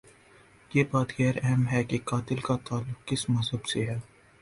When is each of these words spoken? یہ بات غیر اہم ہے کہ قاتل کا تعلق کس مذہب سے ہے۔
یہ 0.71 0.83
بات 0.91 1.09
غیر 1.19 1.35
اہم 1.43 1.67
ہے 1.71 1.83
کہ 1.83 1.97
قاتل 2.05 2.39
کا 2.39 2.57
تعلق 2.69 3.07
کس 3.07 3.29
مذہب 3.29 3.65
سے 3.65 3.85
ہے۔ 3.85 3.99